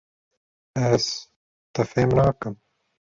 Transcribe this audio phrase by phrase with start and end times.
[0.87, 1.05] Ez,
[1.73, 2.55] te fêm nakim.